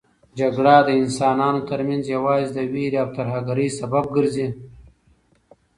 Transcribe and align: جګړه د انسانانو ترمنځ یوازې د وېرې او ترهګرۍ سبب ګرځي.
جګړه 0.39 0.75
د 0.87 0.89
انسانانو 1.03 1.59
ترمنځ 1.69 2.03
یوازې 2.15 2.49
د 2.53 2.57
وېرې 2.73 2.97
او 3.03 3.09
ترهګرۍ 3.17 3.67
سبب 3.79 4.05
ګرځي. 4.15 4.47